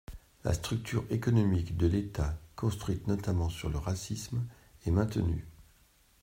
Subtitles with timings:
[0.43, 4.41] La structure économique de l’État, construite notamment sur le racisme,
[4.87, 5.45] est maintenue.